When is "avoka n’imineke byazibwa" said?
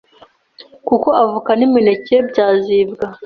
1.23-3.05